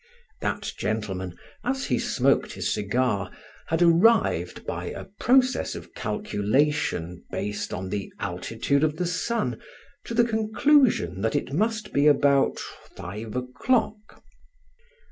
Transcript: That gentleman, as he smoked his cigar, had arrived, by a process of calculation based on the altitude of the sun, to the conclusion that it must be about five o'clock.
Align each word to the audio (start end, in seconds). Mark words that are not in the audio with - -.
That 0.41 0.71
gentleman, 0.79 1.37
as 1.63 1.85
he 1.85 1.99
smoked 1.99 2.53
his 2.53 2.73
cigar, 2.73 3.29
had 3.67 3.83
arrived, 3.83 4.65
by 4.65 4.85
a 4.87 5.05
process 5.05 5.75
of 5.75 5.93
calculation 5.93 7.23
based 7.29 7.71
on 7.71 7.89
the 7.89 8.11
altitude 8.17 8.83
of 8.83 8.95
the 8.95 9.05
sun, 9.05 9.61
to 10.05 10.15
the 10.15 10.25
conclusion 10.25 11.21
that 11.21 11.35
it 11.35 11.53
must 11.53 11.93
be 11.93 12.07
about 12.07 12.57
five 12.97 13.35
o'clock. 13.35 14.23